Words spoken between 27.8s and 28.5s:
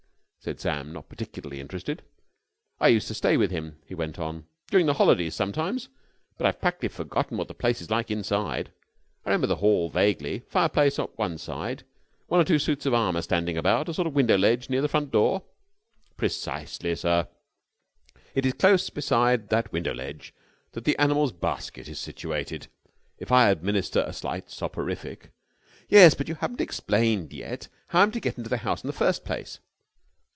how I am to get into